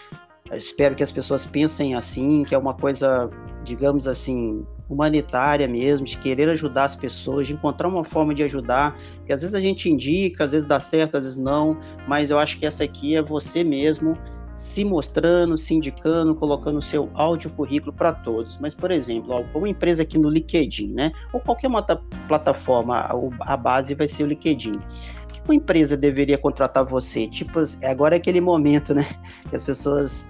espero 0.52 0.94
que 0.94 1.02
as 1.02 1.12
pessoas 1.12 1.46
pensem 1.46 1.94
assim, 1.94 2.42
que 2.44 2.54
é 2.54 2.58
uma 2.58 2.74
coisa, 2.74 3.30
digamos 3.64 4.06
assim, 4.06 4.64
humanitária 4.88 5.68
mesmo, 5.68 6.04
de 6.04 6.18
querer 6.18 6.48
ajudar 6.48 6.84
as 6.84 6.96
pessoas, 6.96 7.46
de 7.46 7.52
encontrar 7.52 7.88
uma 7.88 8.04
forma 8.04 8.34
de 8.34 8.42
ajudar, 8.42 8.98
que 9.24 9.32
às 9.32 9.40
vezes 9.42 9.54
a 9.54 9.60
gente 9.60 9.88
indica, 9.88 10.44
às 10.44 10.52
vezes 10.52 10.66
dá 10.66 10.80
certo, 10.80 11.16
às 11.16 11.24
vezes 11.24 11.38
não, 11.38 11.78
mas 12.08 12.30
eu 12.30 12.38
acho 12.38 12.58
que 12.58 12.66
essa 12.66 12.82
aqui 12.82 13.14
é 13.14 13.22
você 13.22 13.62
mesmo 13.62 14.18
se 14.60 14.84
mostrando, 14.84 15.56
se 15.56 15.74
indicando, 15.74 16.34
colocando 16.34 16.78
o 16.78 16.82
seu 16.82 17.08
áudio 17.14 17.50
currículo 17.50 17.92
para 17.92 18.12
todos. 18.12 18.58
Mas, 18.58 18.74
por 18.74 18.90
exemplo, 18.90 19.44
uma 19.54 19.68
empresa 19.68 20.02
aqui 20.02 20.18
no 20.18 20.28
LinkedIn, 20.28 20.92
né? 20.92 21.12
Ou 21.32 21.40
qualquer 21.40 21.68
uma 21.68 21.82
plataforma, 21.82 23.08
a 23.40 23.56
base 23.56 23.94
vai 23.94 24.06
ser 24.06 24.24
o 24.24 24.26
LinkedIn. 24.26 24.78
Que 25.32 25.40
uma 25.46 25.54
empresa 25.54 25.96
deveria 25.96 26.36
contratar 26.36 26.84
você? 26.84 27.26
Tipo, 27.26 27.60
agora 27.84 28.16
é 28.16 28.18
aquele 28.18 28.40
momento, 28.40 28.94
né? 28.94 29.06
Que 29.48 29.56
as 29.56 29.64
pessoas 29.64 30.28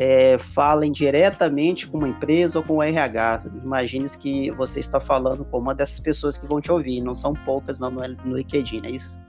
é, 0.00 0.38
falem 0.38 0.90
diretamente 0.90 1.86
com 1.86 1.98
uma 1.98 2.08
empresa 2.08 2.58
ou 2.58 2.64
com 2.64 2.76
o 2.76 2.82
RH. 2.82 3.42
Imagine 3.62 4.08
que 4.08 4.50
você 4.52 4.80
está 4.80 4.98
falando 4.98 5.44
com 5.44 5.58
uma 5.58 5.74
dessas 5.74 6.00
pessoas 6.00 6.38
que 6.38 6.46
vão 6.46 6.58
te 6.58 6.72
ouvir. 6.72 7.02
Não 7.02 7.14
são 7.14 7.34
poucas 7.34 7.78
não, 7.78 7.90
no, 7.90 8.00
no 8.24 8.36
LinkedIn, 8.38 8.80
é 8.86 8.92
isso? 8.92 9.20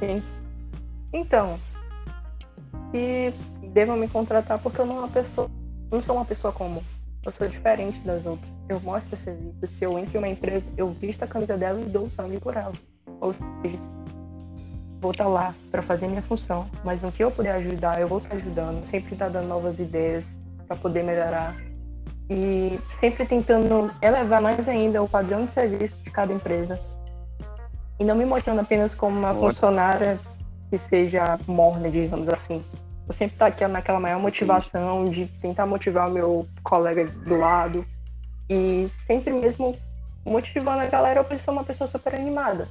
Sim. 0.00 0.22
Então, 1.12 1.60
e 2.94 3.34
devam 3.74 3.98
me 3.98 4.08
contratar 4.08 4.58
porque 4.58 4.80
eu 4.80 4.86
não, 4.86 5.00
uma 5.00 5.08
pessoa, 5.08 5.50
não 5.92 6.00
sou 6.00 6.16
uma 6.16 6.24
pessoa 6.24 6.54
comum. 6.54 6.82
Eu 7.26 7.30
sou 7.30 7.46
diferente 7.46 7.98
das 8.00 8.24
outras. 8.24 8.50
Eu 8.66 8.80
mostro 8.80 9.14
serviço. 9.14 9.66
Se 9.66 9.84
eu 9.84 9.98
entro 9.98 10.16
em 10.16 10.18
uma 10.18 10.28
empresa, 10.28 10.70
eu 10.74 10.88
visto 10.90 11.22
a 11.22 11.26
camisa 11.26 11.58
dela 11.58 11.78
e 11.82 11.84
dou 11.84 12.08
sangue 12.12 12.40
por 12.40 12.56
ela. 12.56 12.72
Ou 13.20 13.34
seja, 13.34 13.78
vou 15.00 15.10
estar 15.12 15.26
lá 15.26 15.54
para 15.70 15.82
fazer 15.82 16.06
minha 16.06 16.22
função. 16.22 16.66
Mas 16.84 17.00
no 17.02 17.12
que 17.12 17.22
eu 17.22 17.30
puder 17.30 17.52
ajudar, 17.56 18.00
eu 18.00 18.08
vou 18.08 18.18
estar 18.18 18.34
ajudando. 18.34 18.86
Sempre 18.88 19.14
estar 19.14 19.28
dando 19.28 19.48
novas 19.48 19.78
ideias 19.78 20.24
para 20.66 20.76
poder 20.76 21.02
melhorar. 21.02 21.54
E 22.30 22.78
sempre 23.00 23.24
tentando 23.26 23.90
elevar 24.02 24.40
mais 24.40 24.68
ainda 24.68 25.02
o 25.02 25.08
padrão 25.08 25.46
de 25.46 25.52
serviço 25.52 25.96
de 26.04 26.10
cada 26.10 26.32
empresa. 26.32 26.78
E 27.98 28.04
não 28.04 28.14
me 28.14 28.24
mostrando 28.24 28.60
apenas 28.60 28.94
como 28.94 29.18
uma 29.18 29.34
funcionária 29.34 30.18
que 30.70 30.78
seja 30.78 31.38
morna, 31.46 31.90
digamos 31.90 32.28
assim 32.28 32.62
eu 33.08 33.14
sempre 33.14 33.34
estar 33.34 33.46
tá 33.46 33.52
aqui 33.52 33.66
naquela 33.66 33.98
maior 33.98 34.20
motivação 34.20 35.06
de 35.06 35.26
tentar 35.40 35.66
motivar 35.66 36.08
o 36.08 36.12
meu 36.12 36.46
colega 36.62 37.06
do 37.06 37.36
lado 37.36 37.84
e 38.50 38.88
sempre 39.06 39.32
mesmo 39.32 39.74
motivando 40.24 40.82
a 40.82 40.86
galera 40.86 41.24
para 41.24 41.38
ser 41.38 41.50
uma 41.50 41.64
pessoa 41.64 41.88
super 41.88 42.14
animada 42.14 42.68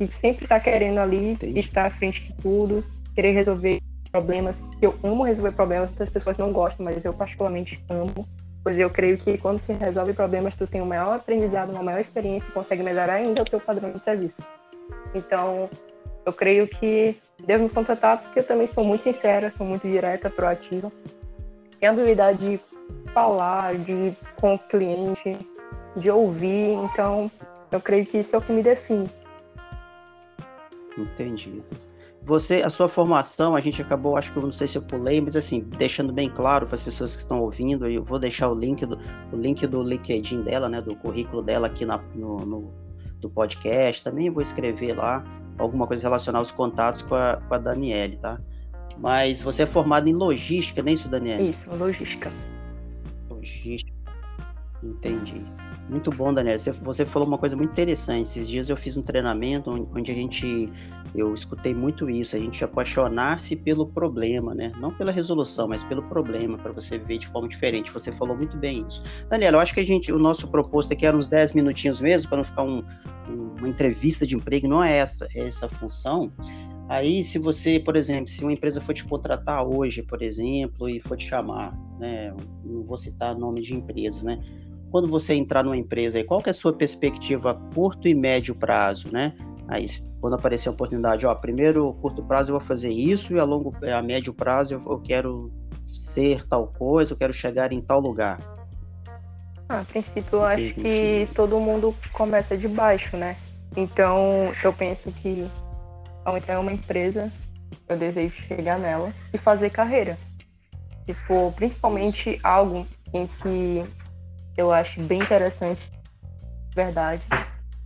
e 0.00 0.08
sempre 0.08 0.48
tá 0.48 0.58
querendo 0.58 0.98
ali 0.98 1.32
Entendi. 1.32 1.60
estar 1.60 1.86
à 1.86 1.90
frente 1.90 2.24
de 2.24 2.32
tudo, 2.40 2.82
querer 3.14 3.32
resolver 3.32 3.80
problemas. 4.10 4.60
Eu 4.80 4.94
amo 5.04 5.22
resolver 5.22 5.52
problemas, 5.52 5.90
muitas 5.90 6.08
pessoas 6.08 6.38
não 6.38 6.52
gostam, 6.52 6.84
mas 6.84 7.04
eu 7.04 7.12
particularmente 7.12 7.82
amo, 7.88 8.26
pois 8.64 8.78
eu 8.78 8.88
creio 8.90 9.18
que 9.18 9.38
quando 9.38 9.60
se 9.60 9.72
resolve 9.72 10.14
problemas, 10.14 10.54
tu 10.56 10.66
tem 10.66 10.80
um 10.80 10.86
maior 10.86 11.14
aprendizado, 11.14 11.70
uma 11.70 11.82
maior 11.82 12.00
experiência 12.00 12.48
e 12.48 12.52
consegue 12.52 12.82
melhorar 12.82 13.14
ainda 13.14 13.42
o 13.42 13.44
teu 13.44 13.60
padrão 13.60 13.92
de 13.92 14.02
serviço. 14.02 14.36
Então, 15.14 15.68
eu 16.24 16.32
creio 16.32 16.66
que 16.66 17.16
devo 17.44 17.64
me 17.64 17.70
contratar 17.70 18.18
porque 18.18 18.40
eu 18.40 18.44
também 18.44 18.66
sou 18.66 18.84
muito 18.84 19.04
sincera, 19.04 19.52
sou 19.56 19.66
muito 19.66 19.86
direta, 19.86 20.30
proativa. 20.30 20.90
Tenho 21.78 21.92
a 21.92 21.94
habilidade 21.94 22.38
de 22.38 22.60
falar, 23.12 23.74
de 23.74 24.14
com 24.36 24.54
o 24.54 24.58
cliente, 24.58 25.36
de 25.96 26.10
ouvir, 26.10 26.72
então 26.72 27.30
eu 27.70 27.80
creio 27.80 28.04
que 28.04 28.18
isso 28.18 28.34
é 28.34 28.38
o 28.38 28.42
que 28.42 28.52
me 28.52 28.62
define. 28.62 29.08
Entendi. 30.96 31.62
Você, 32.22 32.62
a 32.62 32.68
sua 32.68 32.88
formação, 32.88 33.56
a 33.56 33.60
gente 33.60 33.80
acabou, 33.80 34.16
acho 34.16 34.30
que 34.32 34.38
eu 34.38 34.42
não 34.42 34.52
sei 34.52 34.66
se 34.66 34.76
eu 34.76 34.82
pulei, 34.82 35.20
mas 35.20 35.36
assim, 35.36 35.60
deixando 35.60 36.12
bem 36.12 36.28
claro 36.28 36.66
para 36.66 36.74
as 36.74 36.82
pessoas 36.82 37.16
que 37.16 37.22
estão 37.22 37.40
ouvindo, 37.40 37.86
eu 37.86 38.04
vou 38.04 38.18
deixar 38.18 38.50
o 38.50 38.54
link 38.54 38.84
do, 38.84 38.98
o 39.32 39.36
link 39.36 39.66
do 39.66 39.82
LinkedIn 39.82 40.42
dela, 40.42 40.68
né, 40.68 40.82
do 40.82 40.94
currículo 40.96 41.42
dela 41.42 41.66
aqui 41.66 41.86
na, 41.86 41.98
no, 42.14 42.36
no 42.38 42.72
do 43.20 43.30
podcast, 43.30 44.02
também 44.02 44.30
vou 44.30 44.42
escrever 44.42 44.94
lá 44.94 45.24
alguma 45.58 45.86
coisa 45.86 46.02
relacionada 46.02 46.40
aos 46.40 46.50
contatos 46.50 47.02
com 47.02 47.14
a, 47.14 47.36
com 47.36 47.54
a 47.54 47.58
Daniele, 47.58 48.16
tá? 48.16 48.40
Mas 48.98 49.42
você 49.42 49.62
é 49.62 49.66
formado 49.66 50.08
em 50.08 50.12
logística, 50.12 50.82
não 50.82 50.90
é 50.90 50.94
isso, 50.94 51.08
Daniele? 51.08 51.50
Isso, 51.50 51.70
logística. 51.74 52.30
Logística. 53.28 53.99
Entendi. 54.82 55.44
Muito 55.88 56.10
bom, 56.10 56.32
Daniel. 56.32 56.58
Você, 56.58 56.70
você, 56.70 57.04
falou 57.04 57.26
uma 57.26 57.36
coisa 57.36 57.56
muito 57.56 57.72
interessante. 57.72 58.22
Esses 58.22 58.48
dias 58.48 58.70
eu 58.70 58.76
fiz 58.76 58.96
um 58.96 59.02
treinamento 59.02 59.70
onde 59.70 60.10
a 60.10 60.14
gente, 60.14 60.72
eu 61.14 61.34
escutei 61.34 61.74
muito 61.74 62.08
isso, 62.08 62.36
a 62.36 62.38
gente 62.38 62.62
apaixonar-se 62.64 63.56
pelo 63.56 63.86
problema, 63.86 64.54
né? 64.54 64.72
Não 64.78 64.92
pela 64.92 65.10
resolução, 65.10 65.68
mas 65.68 65.82
pelo 65.82 66.02
problema, 66.04 66.56
para 66.56 66.72
você 66.72 66.96
ver 66.96 67.18
de 67.18 67.26
forma 67.28 67.48
diferente. 67.48 67.92
Você 67.92 68.12
falou 68.12 68.36
muito 68.36 68.56
bem 68.56 68.86
isso. 68.88 69.02
Daniel, 69.28 69.54
eu 69.54 69.60
acho 69.60 69.74
que 69.74 69.80
a 69.80 69.84
gente, 69.84 70.12
o 70.12 70.18
nosso 70.18 70.48
proposto 70.48 70.92
aqui 70.92 71.04
era 71.04 71.16
uns 71.16 71.26
10 71.26 71.54
minutinhos 71.54 72.00
mesmo, 72.00 72.28
para 72.28 72.38
não 72.38 72.44
ficar 72.44 72.62
um, 72.62 72.84
uma 73.58 73.68
entrevista 73.68 74.26
de 74.26 74.36
emprego, 74.36 74.68
não 74.68 74.82
é 74.82 74.96
essa, 74.96 75.26
é 75.34 75.46
essa 75.46 75.68
função. 75.68 76.32
Aí, 76.88 77.22
se 77.22 77.38
você, 77.38 77.78
por 77.78 77.94
exemplo, 77.94 78.28
se 78.28 78.42
uma 78.42 78.52
empresa 78.52 78.80
for 78.80 78.92
te 78.92 79.04
contratar 79.04 79.64
hoje, 79.64 80.02
por 80.02 80.22
exemplo, 80.22 80.88
e 80.88 80.98
for 81.00 81.16
te 81.16 81.28
chamar, 81.28 81.72
né? 82.00 82.34
Não 82.64 82.82
vou 82.82 82.96
citar 82.96 83.36
nome 83.36 83.60
de 83.60 83.74
empresas, 83.74 84.24
né? 84.24 84.40
Quando 84.90 85.08
você 85.08 85.34
entrar 85.34 85.62
numa 85.62 85.76
empresa, 85.76 86.22
qual 86.24 86.42
é 86.44 86.50
a 86.50 86.54
sua 86.54 86.72
perspectiva 86.72 87.52
a 87.52 87.74
curto 87.74 88.08
e 88.08 88.14
médio 88.14 88.54
prazo, 88.54 89.08
né? 89.12 89.34
Aí, 89.68 89.86
quando 90.20 90.34
aparecer 90.34 90.68
a 90.68 90.72
oportunidade, 90.72 91.26
ó, 91.26 91.34
primeiro, 91.34 91.92
curto 91.94 92.22
prazo 92.24 92.50
eu 92.50 92.58
vou 92.58 92.66
fazer 92.66 92.90
isso 92.90 93.34
e 93.34 93.38
a 93.38 93.44
longo, 93.44 93.72
a 93.86 94.02
médio 94.02 94.34
prazo 94.34 94.74
eu, 94.74 94.82
eu 94.90 95.00
quero 95.00 95.52
ser 95.94 96.46
tal 96.48 96.66
coisa, 96.66 97.12
eu 97.12 97.16
quero 97.16 97.32
chegar 97.32 97.72
em 97.72 97.80
tal 97.80 98.00
lugar. 98.00 98.38
Ah, 99.68 99.80
a 99.80 99.84
princípio, 99.84 100.38
eu 100.38 100.44
acho 100.44 100.74
que 100.74 101.28
todo 101.34 101.60
mundo 101.60 101.94
começa 102.12 102.56
de 102.56 102.66
baixo, 102.66 103.16
né? 103.16 103.36
Então, 103.76 104.52
eu 104.64 104.72
penso 104.72 105.12
que 105.12 105.48
ao 106.24 106.36
entrar 106.36 106.54
em 106.54 106.58
uma 106.58 106.72
empresa, 106.72 107.32
eu 107.88 107.96
desejo 107.96 108.34
chegar 108.48 108.78
nela 108.78 109.12
e 109.32 109.38
fazer 109.38 109.70
carreira. 109.70 110.18
Se 111.06 111.14
for 111.14 111.52
principalmente 111.52 112.40
algo 112.42 112.84
em 113.14 113.28
que 113.28 113.84
eu 114.60 114.72
acho 114.72 115.00
bem 115.00 115.18
interessante, 115.18 115.80
verdade. 116.74 117.22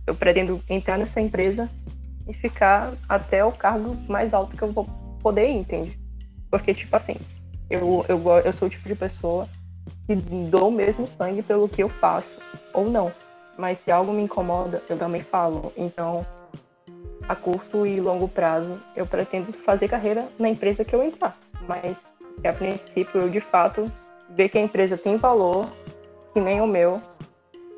Eu 0.05 0.13
pretendo 0.13 0.61
entrar 0.69 0.97
nessa 0.97 1.19
empresa 1.19 1.69
e 2.27 2.33
ficar 2.33 2.93
até 3.07 3.43
o 3.43 3.51
cargo 3.51 3.95
mais 4.07 4.33
alto 4.33 4.55
que 4.55 4.61
eu 4.61 4.71
vou 4.71 4.85
poder 5.21 5.49
ir, 5.49 5.57
entende? 5.57 5.97
Porque, 6.49 6.73
tipo 6.73 6.95
assim, 6.95 7.15
eu, 7.69 8.05
eu, 8.07 8.21
eu 8.43 8.53
sou 8.53 8.67
o 8.67 8.71
tipo 8.71 8.87
de 8.87 8.95
pessoa 8.95 9.47
que 10.05 10.15
dou 10.15 10.69
mesmo 10.69 11.07
sangue 11.07 11.41
pelo 11.41 11.67
que 11.67 11.81
eu 11.81 11.89
faço, 11.89 12.29
ou 12.73 12.89
não. 12.89 13.11
Mas 13.57 13.79
se 13.79 13.91
algo 13.91 14.11
me 14.11 14.23
incomoda, 14.23 14.83
eu 14.89 14.97
também 14.97 15.21
falo. 15.21 15.71
Então, 15.77 16.25
a 17.27 17.35
curto 17.35 17.85
e 17.85 17.99
longo 17.99 18.27
prazo, 18.27 18.79
eu 18.95 19.05
pretendo 19.05 19.51
fazer 19.53 19.87
carreira 19.87 20.27
na 20.37 20.49
empresa 20.49 20.83
que 20.83 20.93
eu 20.93 21.03
entrar. 21.03 21.37
Mas, 21.67 21.97
a 22.43 22.53
princípio, 22.53 23.21
eu 23.21 23.29
de 23.29 23.39
fato 23.39 23.91
ver 24.29 24.49
que 24.49 24.57
a 24.57 24.61
empresa 24.61 24.97
tem 24.97 25.17
valor 25.17 25.67
que 26.35 26.41
nem 26.41 26.59
o 26.59 26.67
meu. 26.67 27.01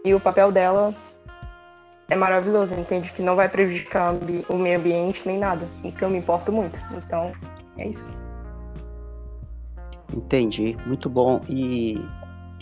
E 0.04 0.16
o 0.16 0.20
papel 0.20 0.52
dela 0.52 0.94
é 2.10 2.16
maravilhoso, 2.16 2.74
entende? 2.74 3.14
Que 3.14 3.22
não 3.22 3.36
vai 3.36 3.48
prejudicar 3.48 4.16
o 4.50 4.58
meio 4.58 4.80
ambiente 4.80 5.22
nem 5.28 5.38
nada. 5.38 5.68
E 5.84 5.92
que 5.92 6.04
eu 6.04 6.10
me 6.10 6.18
importo 6.18 6.52
muito. 6.52 6.76
Então, 6.92 7.32
é 7.78 7.88
isso. 7.88 8.10
Entendi, 10.12 10.76
muito 10.88 11.08
bom. 11.08 11.40
E 11.48 12.02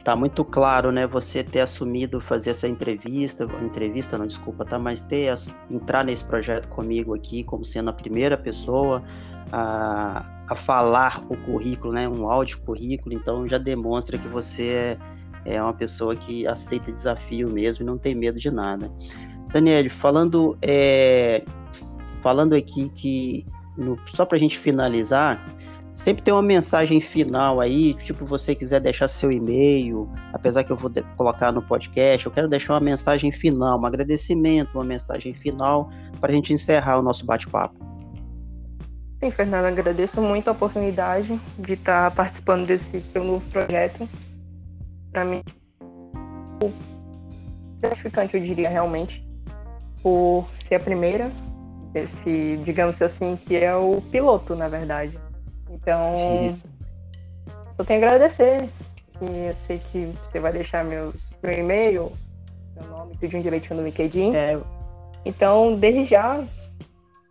tá 0.04 0.18
muito 0.18 0.44
claro, 0.44 0.92
né? 0.92 1.08
Você 1.08 1.46
ter 1.46 1.62
assumido 1.62 2.20
fazer 2.20 2.50
essa 2.50 2.68
entrevista, 2.68 3.46
entrevista, 3.62 4.18
não, 4.18 4.28
desculpa, 4.28 4.66
tá? 4.66 4.78
Mas 4.78 5.00
ter 5.00 5.34
entrar 5.72 6.04
nesse 6.04 6.26
projeto 6.26 6.68
comigo 6.68 7.16
aqui, 7.16 7.42
como 7.46 7.64
sendo 7.64 7.90
a 7.90 7.94
primeira 7.94 8.38
pessoa 8.38 9.02
a, 9.50 10.26
a 10.50 10.56
falar 10.58 11.24
o 11.30 11.38
currículo, 11.38 11.94
né? 11.94 12.10
Um 12.10 12.30
áudio 12.30 12.60
currículo, 12.66 13.16
então 13.16 13.48
já 13.48 13.58
demonstra 13.58 14.18
que 14.18 14.28
você 14.28 14.68
é 14.70 15.15
é 15.46 15.62
uma 15.62 15.74
pessoa 15.74 16.16
que 16.16 16.46
aceita 16.48 16.92
desafio 16.92 17.50
mesmo 17.52 17.84
e 17.84 17.86
não 17.86 17.98
tem 17.98 18.16
medo 18.16 18.40
de 18.40 18.52
nada. 18.52 18.92
Daniel, 19.54 19.90
falando, 19.90 20.58
é, 20.62 21.44
falando 22.22 22.54
aqui 22.54 22.90
que, 22.90 23.46
no, 23.78 23.98
só 24.08 24.26
para 24.26 24.38
a 24.38 24.40
gente 24.40 24.58
finalizar, 24.58 25.48
sempre 25.94 26.24
tem 26.24 26.34
uma 26.34 26.42
mensagem 26.42 27.00
final 27.00 27.62
aí, 27.62 27.94
tipo, 27.94 28.26
você 28.26 28.54
quiser 28.54 28.82
deixar 28.82 29.08
seu 29.08 29.32
e-mail, 29.32 30.10
apesar 30.34 30.64
que 30.64 30.72
eu 30.72 30.76
vou 30.76 30.92
colocar 31.16 31.52
no 31.52 31.62
podcast, 31.62 32.26
eu 32.26 32.32
quero 32.32 32.50
deixar 32.50 32.74
uma 32.74 32.82
mensagem 32.82 33.32
final, 33.32 33.80
um 33.80 33.86
agradecimento, 33.86 34.76
uma 34.76 34.84
mensagem 34.84 35.34
final 35.34 35.90
para 36.20 36.32
a 36.32 36.36
gente 36.36 36.52
encerrar 36.52 37.00
o 37.00 37.02
nosso 37.02 37.26
bate-papo. 37.26 37.76
Sim, 39.20 39.32
Fernando, 39.32 39.66
agradeço 39.66 40.22
muito 40.22 40.50
a 40.50 40.52
oportunidade 40.52 41.40
de 41.58 41.74
estar 41.74 42.12
participando 42.12 42.66
desse 42.66 43.02
seu 43.14 43.24
novo 43.24 43.44
projeto. 43.50 44.08
Para 45.16 45.24
mim, 45.24 45.42
gratificante, 47.80 48.36
eu 48.36 48.44
diria 48.44 48.68
realmente, 48.68 49.26
por 50.04 50.46
ser 50.68 50.76
a 50.76 50.80
primeira, 50.82 51.32
esse, 51.94 52.60
digamos 52.66 53.02
assim, 53.02 53.38
que 53.38 53.56
é 53.56 53.74
o 53.74 54.02
piloto, 54.12 54.58
na 54.58 54.68
verdade. 54.68 55.18
Então, 55.70 56.60
só 57.78 57.86
tenho 57.86 58.04
a 58.04 58.08
agradecer. 58.08 58.70
E 59.22 59.48
eu 59.48 59.54
sei 59.66 59.80
que 59.90 60.14
você 60.26 60.38
vai 60.38 60.52
deixar 60.52 60.84
meu, 60.84 61.14
meu 61.42 61.54
e-mail, 61.54 62.12
meu 62.76 62.90
nome, 62.90 63.16
tudinho 63.16 63.42
direitinho 63.42 63.80
no 63.80 63.86
LinkedIn. 63.86 64.36
É. 64.36 64.60
Então, 65.24 65.80
desde 65.80 66.04
já, 66.04 66.44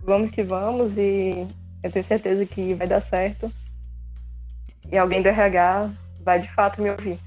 vamos 0.01 0.31
que 0.31 0.43
vamos 0.43 0.97
e 0.97 1.47
eu 1.83 1.93
tenho 1.93 2.03
certeza 2.03 2.47
que 2.47 2.73
vai 2.73 2.87
dar 2.87 3.03
certo. 3.03 3.53
E 4.91 4.97
alguém 4.97 5.21
do 5.21 5.29
RH 5.29 5.91
vai 6.23 6.41
de 6.41 6.51
fato 6.51 6.81
me 6.81 6.89
ouvir. 6.89 7.21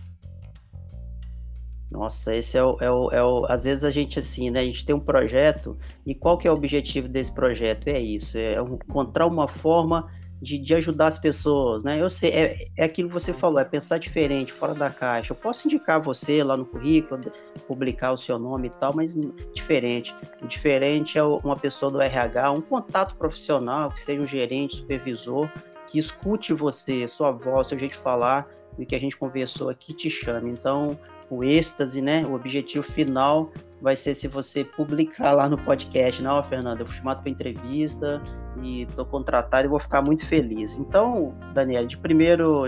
Nossa, 1.97 2.35
esse 2.35 2.55
é 2.55 2.63
o, 2.63 2.77
é 2.79 2.91
o, 2.91 3.09
é 3.11 3.23
o. 3.23 3.45
Às 3.49 3.63
vezes 3.63 3.83
a 3.83 3.89
gente, 3.89 4.19
assim, 4.19 4.51
né? 4.51 4.59
A 4.59 4.63
gente 4.63 4.85
tem 4.85 4.93
um 4.93 4.99
projeto, 4.99 5.75
e 6.05 6.13
qual 6.13 6.37
que 6.37 6.47
é 6.47 6.51
o 6.51 6.53
objetivo 6.53 7.07
desse 7.07 7.33
projeto? 7.33 7.87
É 7.87 7.99
isso, 7.99 8.37
é 8.37 8.53
encontrar 8.53 9.25
uma 9.25 9.47
forma 9.47 10.07
de, 10.39 10.59
de 10.59 10.75
ajudar 10.75 11.07
as 11.07 11.17
pessoas, 11.17 11.83
né? 11.83 11.99
Eu 11.99 12.07
sei, 12.07 12.29
é, 12.29 12.67
é 12.77 12.83
aquilo 12.83 13.09
que 13.09 13.13
você 13.15 13.33
falou, 13.33 13.59
é 13.59 13.65
pensar 13.65 13.97
diferente, 13.97 14.53
fora 14.53 14.75
da 14.75 14.91
caixa. 14.91 15.33
Eu 15.33 15.35
posso 15.35 15.67
indicar 15.67 15.99
você 15.99 16.43
lá 16.43 16.55
no 16.55 16.65
currículo, 16.65 17.19
publicar 17.67 18.11
o 18.11 18.17
seu 18.17 18.37
nome 18.37 18.67
e 18.67 18.71
tal, 18.71 18.93
mas 18.95 19.15
diferente. 19.55 20.15
O 20.39 20.47
diferente 20.47 21.17
é 21.17 21.23
uma 21.23 21.55
pessoa 21.55 21.91
do 21.91 21.99
RH, 21.99 22.51
um 22.51 22.61
contato 22.61 23.15
profissional, 23.15 23.89
que 23.89 23.99
seja 23.99 24.21
um 24.21 24.27
gerente, 24.27 24.75
supervisor, 24.75 25.49
que 25.87 25.97
escute 25.97 26.53
você, 26.53 27.07
sua 27.07 27.31
voz, 27.31 27.65
seu 27.65 27.79
jeito 27.79 27.93
de 27.93 27.99
falar, 27.99 28.47
e 28.77 28.85
que 28.85 28.95
a 28.95 28.99
gente 28.99 29.17
conversou 29.17 29.69
aqui 29.69 29.91
te 29.95 30.11
chame. 30.11 30.51
Então, 30.51 30.95
o 31.29 31.43
êxtase, 31.43 32.01
né? 32.01 32.25
O 32.25 32.33
objetivo 32.33 32.83
final 32.83 33.51
vai 33.81 33.95
ser 33.95 34.15
se 34.15 34.27
você 34.27 34.63
publicar 34.63 35.33
lá 35.33 35.47
no 35.47 35.57
podcast, 35.57 36.21
não, 36.21 36.41
Fernando, 36.43 36.81
eu 36.81 36.87
fui 36.87 36.95
chamado 36.95 37.21
para 37.21 37.29
entrevista 37.29 38.21
e 38.61 38.83
estou 38.83 39.05
contratado 39.05 39.65
e 39.65 39.69
vou 39.69 39.79
ficar 39.79 40.01
muito 40.01 40.25
feliz. 40.25 40.77
Então, 40.77 41.35
Daniel, 41.53 41.85
de 41.85 41.97
primeiro, 41.97 42.63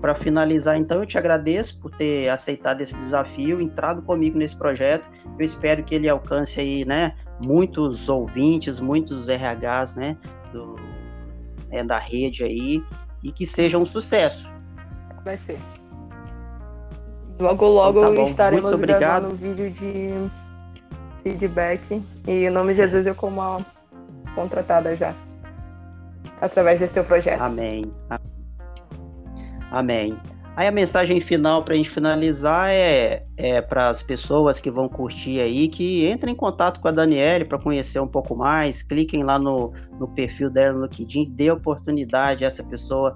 para 0.00 0.14
finalizar, 0.14 0.76
então, 0.76 1.00
eu 1.00 1.06
te 1.06 1.18
agradeço 1.18 1.78
por 1.80 1.90
ter 1.90 2.28
aceitado 2.28 2.80
esse 2.80 2.94
desafio, 2.96 3.60
entrado 3.60 4.02
comigo 4.02 4.38
nesse 4.38 4.56
projeto. 4.56 5.08
Eu 5.38 5.44
espero 5.44 5.82
que 5.82 5.94
ele 5.94 6.08
alcance 6.08 6.60
aí, 6.60 6.84
né, 6.84 7.14
muitos 7.40 8.08
ouvintes, 8.08 8.78
muitos 8.78 9.28
RHs, 9.28 9.96
né, 9.96 10.16
do, 10.52 10.76
é, 11.70 11.82
da 11.82 11.98
rede 11.98 12.44
aí, 12.44 12.84
e 13.22 13.32
que 13.32 13.46
seja 13.46 13.78
um 13.78 13.84
sucesso. 13.84 14.48
Vai 15.24 15.36
ser. 15.36 15.58
Logo, 17.38 17.66
logo 17.66 18.00
então, 18.00 18.14
tá 18.14 18.30
estaremos 18.30 18.72
Muito 18.72 18.86
gravando 18.86 19.34
um 19.34 19.36
vídeo 19.36 19.70
de 19.70 20.30
feedback. 21.22 22.02
E 22.26 22.30
em 22.30 22.50
nome 22.50 22.72
de 22.74 22.78
Jesus 22.78 23.06
eu 23.06 23.14
como 23.14 23.40
uma 23.40 23.66
contratada 24.34 24.96
já. 24.96 25.14
Através 26.40 26.80
desse 26.80 26.94
teu 26.94 27.04
projeto. 27.04 27.40
Amém. 27.40 27.84
Amém. 29.70 30.16
Aí 30.56 30.66
a 30.66 30.72
mensagem 30.72 31.20
final 31.20 31.62
para 31.62 31.74
a 31.74 31.76
gente 31.76 31.90
finalizar 31.90 32.70
é, 32.70 33.24
é 33.36 33.60
para 33.60 33.88
as 33.88 34.02
pessoas 34.02 34.58
que 34.58 34.70
vão 34.70 34.88
curtir 34.88 35.38
aí, 35.38 35.68
que 35.68 36.10
entrem 36.10 36.32
em 36.32 36.36
contato 36.36 36.80
com 36.80 36.88
a 36.88 36.90
Daniele 36.90 37.44
para 37.44 37.58
conhecer 37.58 38.00
um 38.00 38.08
pouco 38.08 38.34
mais, 38.34 38.82
cliquem 38.82 39.22
lá 39.22 39.38
no, 39.38 39.74
no 40.00 40.08
perfil 40.08 40.48
dela 40.48 40.72
no 40.72 40.84
LinkedIn, 40.84 41.30
dê 41.34 41.50
oportunidade 41.50 42.42
a 42.42 42.46
essa 42.46 42.64
pessoa 42.64 43.14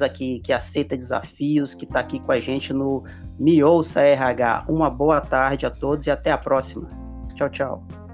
aqui 0.00 0.40
que 0.40 0.52
aceita 0.52 0.96
desafios, 0.96 1.74
que 1.74 1.84
está 1.84 2.00
aqui 2.00 2.20
com 2.20 2.32
a 2.32 2.40
gente 2.40 2.72
no 2.72 3.04
Me 3.38 3.62
Ouça 3.62 4.00
RH. 4.00 4.66
Uma 4.68 4.90
boa 4.90 5.20
tarde 5.20 5.66
a 5.66 5.70
todos 5.70 6.06
e 6.06 6.10
até 6.10 6.30
a 6.30 6.38
próxima. 6.38 6.88
Tchau, 7.34 7.48
tchau. 7.48 8.07